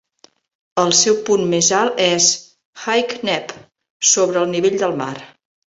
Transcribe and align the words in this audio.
El 0.83 0.93
seu 0.99 1.17
punt 1.27 1.43
més 1.51 1.69
alt 1.81 2.01
és 2.07 2.31
High 2.87 3.15
Neb 3.31 3.55
sobre 4.17 4.45
el 4.47 4.53
nivell 4.57 4.85
del 4.85 5.03
mar. 5.05 5.15